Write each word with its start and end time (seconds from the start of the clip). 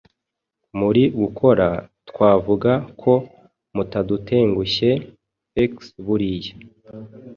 Muri 0.79 1.03
gukora, 1.19 1.67
twavuga 2.09 2.71
ko 3.01 3.13
mutadutengushye 3.75 4.89
x 5.69 5.75
buriya. 6.05 6.53